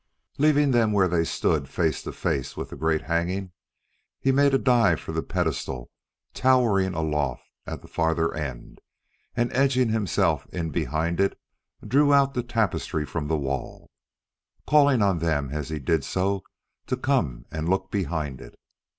Leaving 0.39 0.71
them 0.71 0.91
where 0.91 1.07
they 1.07 1.23
stood 1.23 1.69
face 1.69 2.01
to 2.01 2.11
face 2.11 2.57
with 2.57 2.71
the 2.71 2.75
great 2.75 3.03
hanging, 3.03 3.51
he 4.19 4.31
made 4.31 4.51
a 4.51 4.57
dive 4.57 4.99
for 4.99 5.11
the 5.11 5.21
pedestal 5.21 5.91
towering 6.33 6.95
aloft 6.95 7.43
at 7.67 7.83
the 7.83 7.87
farther 7.87 8.33
end, 8.33 8.81
and 9.35 9.53
edging 9.53 9.89
himself 9.89 10.47
in 10.51 10.71
behind 10.71 11.19
it, 11.19 11.39
drew 11.87 12.11
out 12.11 12.33
the 12.33 12.41
tapestry 12.41 13.05
from 13.05 13.27
the 13.27 13.37
wall, 13.37 13.91
calling 14.65 15.03
on 15.03 15.19
them 15.19 15.51
as 15.51 15.69
he 15.69 15.77
did 15.77 16.03
so 16.03 16.41
to 16.87 16.97
come 16.97 17.45
and 17.51 17.69
look 17.69 17.91
behind 17.91 18.41
it. 18.41 18.57